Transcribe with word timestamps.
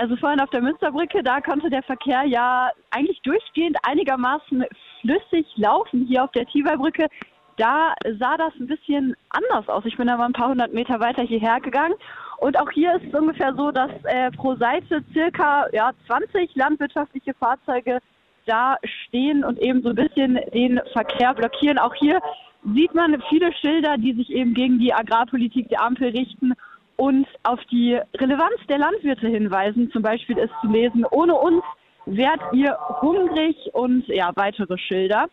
Also 0.00 0.14
vorhin 0.14 0.38
auf 0.38 0.50
der 0.50 0.62
Münsterbrücke, 0.62 1.24
da 1.24 1.40
konnte 1.40 1.70
der 1.70 1.82
Verkehr 1.82 2.22
ja 2.24 2.70
eigentlich 2.90 3.20
durchgehend 3.22 3.76
einigermaßen 3.82 4.64
flüssig 5.00 5.44
laufen. 5.56 6.06
Hier 6.06 6.22
auf 6.22 6.30
der 6.30 6.46
Tiberbrücke, 6.46 7.08
da 7.56 7.94
sah 8.20 8.36
das 8.36 8.52
ein 8.60 8.68
bisschen 8.68 9.16
anders 9.30 9.68
aus. 9.68 9.84
Ich 9.86 9.96
bin 9.96 10.06
mal 10.06 10.20
ein 10.20 10.32
paar 10.32 10.50
hundert 10.50 10.72
Meter 10.72 11.00
weiter 11.00 11.22
hierher 11.22 11.60
gegangen. 11.60 11.94
Und 12.36 12.56
auch 12.60 12.70
hier 12.70 12.94
ist 12.94 13.06
es 13.08 13.20
ungefähr 13.20 13.52
so, 13.56 13.72
dass 13.72 13.90
äh, 14.04 14.30
pro 14.30 14.54
Seite 14.54 15.02
circa 15.12 15.66
ja, 15.72 15.90
20 16.06 16.54
landwirtschaftliche 16.54 17.34
Fahrzeuge 17.34 17.98
da 18.46 18.76
stehen 19.06 19.42
und 19.42 19.58
eben 19.58 19.82
so 19.82 19.88
ein 19.88 19.96
bisschen 19.96 20.38
den 20.54 20.80
Verkehr 20.92 21.34
blockieren. 21.34 21.78
Auch 21.78 21.94
hier 21.96 22.20
sieht 22.72 22.94
man 22.94 23.20
viele 23.28 23.52
Schilder, 23.52 23.96
die 23.98 24.12
sich 24.12 24.30
eben 24.30 24.54
gegen 24.54 24.78
die 24.78 24.94
Agrarpolitik 24.94 25.68
der 25.70 25.82
Ampel 25.82 26.10
richten 26.10 26.54
und 26.98 27.26
auf 27.44 27.60
die 27.70 27.98
Relevanz 28.16 28.58
der 28.68 28.78
Landwirte 28.78 29.28
hinweisen. 29.28 29.90
Zum 29.92 30.02
Beispiel 30.02 30.36
ist 30.36 30.52
zu 30.60 30.66
lesen, 30.66 31.06
ohne 31.10 31.34
uns 31.34 31.62
wärt 32.06 32.40
ihr 32.52 32.76
hungrig 33.00 33.56
und 33.72 34.06
ja, 34.08 34.32
weitere 34.34 34.76
Schilder. 34.76 35.26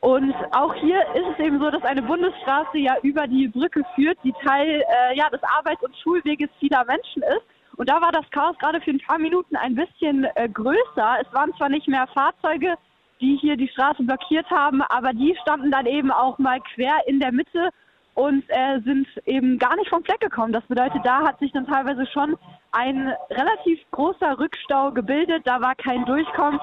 Und 0.00 0.34
auch 0.50 0.74
hier 0.74 1.00
ist 1.14 1.26
es 1.32 1.44
eben 1.44 1.60
so, 1.60 1.70
dass 1.70 1.82
eine 1.84 2.02
Bundesstraße 2.02 2.78
ja 2.78 2.96
über 3.02 3.26
die 3.28 3.48
Brücke 3.48 3.84
führt, 3.94 4.18
die 4.24 4.34
Teil 4.44 4.82
äh, 4.82 5.16
ja, 5.16 5.30
des 5.30 5.40
Arbeits- 5.56 5.82
und 5.82 5.96
Schulweges 6.02 6.50
vieler 6.58 6.84
Menschen 6.84 7.22
ist. 7.22 7.46
Und 7.76 7.88
da 7.88 8.00
war 8.00 8.10
das 8.10 8.28
Chaos 8.30 8.58
gerade 8.58 8.80
für 8.80 8.90
ein 8.90 9.00
paar 9.00 9.18
Minuten 9.18 9.56
ein 9.56 9.76
bisschen 9.76 10.24
äh, 10.34 10.48
größer. 10.48 11.18
Es 11.22 11.32
waren 11.32 11.54
zwar 11.56 11.68
nicht 11.68 11.86
mehr 11.86 12.08
Fahrzeuge, 12.08 12.74
die 13.20 13.36
hier 13.40 13.56
die 13.56 13.68
Straße 13.68 14.02
blockiert 14.02 14.50
haben, 14.50 14.82
aber 14.82 15.12
die 15.12 15.36
standen 15.42 15.70
dann 15.70 15.86
eben 15.86 16.10
auch 16.10 16.38
mal 16.38 16.60
quer 16.74 16.96
in 17.06 17.20
der 17.20 17.32
Mitte 17.32 17.70
und 18.14 18.44
äh, 18.48 18.80
sind 18.84 19.06
eben 19.26 19.58
gar 19.58 19.76
nicht 19.76 19.90
vom 19.90 20.04
Fleck 20.04 20.20
gekommen. 20.20 20.52
Das 20.52 20.64
bedeutet, 20.66 21.00
da 21.04 21.22
hat 21.22 21.38
sich 21.38 21.52
dann 21.52 21.66
teilweise 21.66 22.06
schon 22.06 22.36
ein 22.72 23.12
relativ 23.30 23.80
großer 23.90 24.38
Rückstau 24.38 24.92
gebildet. 24.92 25.42
Da 25.44 25.60
war 25.60 25.74
kein 25.74 26.04
Durchkommen. 26.04 26.60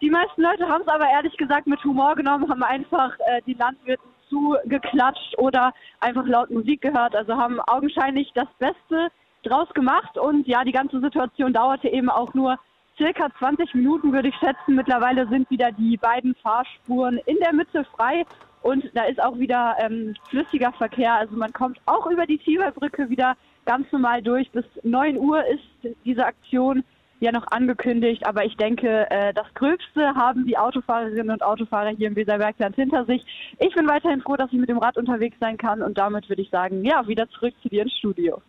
Die 0.00 0.10
meisten 0.10 0.42
Leute 0.42 0.68
haben 0.68 0.82
es 0.82 0.88
aber 0.88 1.08
ehrlich 1.08 1.36
gesagt 1.36 1.66
mit 1.66 1.82
Humor 1.84 2.14
genommen, 2.14 2.48
haben 2.48 2.62
einfach 2.62 3.12
äh, 3.26 3.40
die 3.46 3.54
Landwirten 3.54 4.08
zugeklatscht 4.28 5.38
oder 5.38 5.72
einfach 6.00 6.26
laut 6.26 6.50
Musik 6.50 6.82
gehört. 6.82 7.16
Also 7.16 7.36
haben 7.36 7.60
augenscheinlich 7.60 8.30
das 8.34 8.48
Beste 8.58 9.08
draus 9.42 9.68
gemacht 9.70 10.18
und 10.18 10.46
ja, 10.46 10.64
die 10.64 10.72
ganze 10.72 11.00
Situation 11.00 11.52
dauerte 11.52 11.88
eben 11.88 12.10
auch 12.10 12.34
nur 12.34 12.58
circa 12.96 13.28
20 13.38 13.74
Minuten, 13.74 14.12
würde 14.12 14.28
ich 14.28 14.34
schätzen. 14.36 14.74
Mittlerweile 14.74 15.26
sind 15.28 15.48
wieder 15.50 15.72
die 15.72 15.96
beiden 15.96 16.34
Fahrspuren 16.36 17.18
in 17.26 17.38
der 17.38 17.54
Mitte 17.54 17.84
frei 17.96 18.24
und 18.62 18.84
da 18.94 19.04
ist 19.04 19.22
auch 19.22 19.38
wieder 19.38 19.76
ähm, 19.78 20.14
flüssiger 20.28 20.72
Verkehr. 20.72 21.14
Also 21.14 21.36
man 21.36 21.52
kommt 21.52 21.78
auch 21.86 22.06
über 22.06 22.26
die 22.26 22.38
Tiberbrücke 22.38 23.08
wieder 23.10 23.36
ganz 23.64 23.90
normal 23.92 24.22
durch. 24.22 24.50
Bis 24.50 24.64
9 24.82 25.16
Uhr 25.18 25.44
ist 25.46 25.96
diese 26.04 26.24
Aktion 26.24 26.84
ja 27.20 27.32
noch 27.32 27.46
angekündigt, 27.48 28.26
aber 28.26 28.44
ich 28.44 28.56
denke, 28.56 29.10
äh, 29.10 29.34
das 29.34 29.46
Gröbste 29.54 30.14
haben 30.14 30.46
die 30.46 30.56
Autofahrerinnen 30.56 31.30
und 31.30 31.42
Autofahrer 31.42 31.90
hier 31.90 32.08
im 32.08 32.16
Weserbergland 32.16 32.76
hinter 32.76 33.04
sich. 33.06 33.24
Ich 33.58 33.74
bin 33.74 33.88
weiterhin 33.88 34.22
froh, 34.22 34.36
dass 34.36 34.52
ich 34.52 34.58
mit 34.58 34.68
dem 34.68 34.78
Rad 34.78 34.96
unterwegs 34.96 35.36
sein 35.40 35.56
kann 35.56 35.82
und 35.82 35.98
damit 35.98 36.28
würde 36.28 36.42
ich 36.42 36.50
sagen, 36.50 36.84
ja, 36.84 37.06
wieder 37.08 37.28
zurück 37.30 37.54
zu 37.62 37.68
dir 37.68 37.82
ins 37.82 37.92
Studio. 37.94 38.40